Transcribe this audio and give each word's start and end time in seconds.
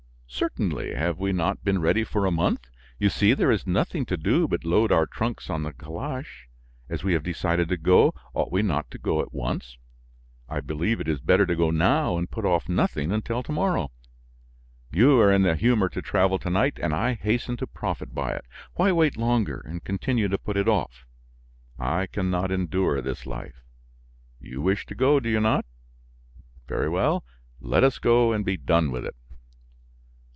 "Certainly; 0.33 0.95
have 0.95 1.19
we 1.19 1.33
not 1.33 1.63
been 1.63 1.81
ready 1.81 2.05
for 2.05 2.25
a 2.25 2.31
month? 2.31 2.61
You 2.97 3.09
see 3.09 3.33
there 3.33 3.51
is 3.51 3.67
nothing 3.67 4.05
to 4.05 4.15
do 4.17 4.47
but 4.47 4.63
load 4.63 4.89
our 4.91 5.05
trunks 5.05 5.49
on 5.49 5.63
the 5.63 5.73
calash; 5.73 6.47
as 6.89 7.03
we 7.03 7.11
have 7.13 7.21
decided 7.21 7.67
to 7.67 7.75
go, 7.77 8.13
ought 8.33 8.49
we 8.51 8.63
not 8.63 8.87
go 9.03 9.21
at 9.21 9.33
once? 9.33 9.77
I 10.47 10.61
believe 10.61 11.01
it 11.01 11.09
is 11.09 11.19
better 11.19 11.45
to 11.45 11.55
go 11.55 11.69
now 11.69 12.17
and 12.17 12.31
put 12.31 12.45
off 12.45 12.69
nothing 12.69 13.11
until 13.11 13.43
to 13.43 13.51
morrow. 13.51 13.91
You 14.89 15.19
are 15.19 15.31
in 15.33 15.43
the 15.43 15.53
humor 15.55 15.89
to 15.89 16.01
travel 16.01 16.39
to 16.39 16.49
night 16.49 16.79
and 16.81 16.93
I 16.93 17.13
hasten 17.15 17.57
to 17.57 17.67
profit 17.67 18.15
by 18.15 18.31
it. 18.33 18.45
Why 18.75 18.91
wait 18.93 19.17
longer 19.17 19.59
and 19.67 19.83
continue 19.83 20.29
to 20.29 20.37
put 20.37 20.57
it 20.57 20.67
off? 20.69 21.05
I 21.77 22.07
can 22.07 22.31
not 22.31 22.51
endure 22.53 23.01
this 23.01 23.25
life. 23.25 23.61
You 24.39 24.61
wish 24.61 24.85
to 24.87 24.95
go, 24.95 25.19
do 25.19 25.29
you 25.29 25.41
not? 25.41 25.65
Very 26.69 26.87
well, 26.89 27.25
let 27.59 27.83
us 27.83 27.99
go 27.99 28.31
and 28.31 28.45
be 28.45 28.55
done 28.55 28.91
with 28.91 29.05
it." 29.05 29.13